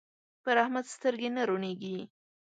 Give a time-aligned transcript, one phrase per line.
[0.43, 1.99] پر احمد سترګې نه روڼېږي.